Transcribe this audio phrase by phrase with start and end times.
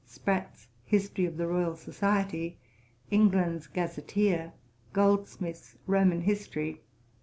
[0.07, 2.57] Sprat's History of the Royal Society.
[3.11, 4.51] England's Gazetteer.
[4.93, 6.81] Goldsmith's Roman History.